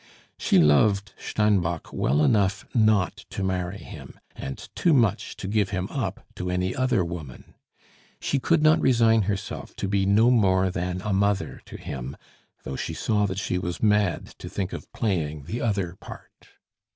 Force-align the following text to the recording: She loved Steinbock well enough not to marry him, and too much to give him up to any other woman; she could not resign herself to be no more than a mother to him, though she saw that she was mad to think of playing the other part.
She 0.39 0.57
loved 0.57 1.11
Steinbock 1.19 1.93
well 1.93 2.23
enough 2.23 2.65
not 2.73 3.17
to 3.29 3.43
marry 3.43 3.77
him, 3.77 4.19
and 4.35 4.57
too 4.73 4.93
much 4.93 5.35
to 5.37 5.47
give 5.47 5.69
him 5.69 5.87
up 5.91 6.25
to 6.37 6.49
any 6.49 6.75
other 6.75 7.05
woman; 7.05 7.53
she 8.19 8.39
could 8.39 8.63
not 8.63 8.81
resign 8.81 9.21
herself 9.29 9.75
to 9.75 9.87
be 9.87 10.07
no 10.07 10.31
more 10.31 10.71
than 10.71 11.01
a 11.03 11.13
mother 11.13 11.61
to 11.65 11.77
him, 11.77 12.17
though 12.63 12.75
she 12.75 12.95
saw 12.95 13.27
that 13.27 13.37
she 13.37 13.59
was 13.59 13.83
mad 13.83 14.33
to 14.39 14.49
think 14.49 14.73
of 14.73 14.91
playing 14.91 15.43
the 15.43 15.61
other 15.61 15.95
part. 15.99 16.47